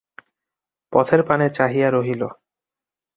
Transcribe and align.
পথের 0.93 1.21
পানে 1.23 1.45
চাহিয়া 1.49 1.89
রহিল। 1.91 2.21